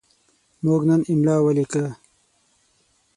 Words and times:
موږ 0.63 0.81
نن 0.89 1.01
املا 1.11 1.35
ولیکه. 1.45 1.83